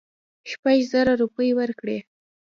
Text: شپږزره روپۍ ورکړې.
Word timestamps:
شپږزره 0.49 1.13
روپۍ 1.21 1.49
ورکړې. 1.59 1.97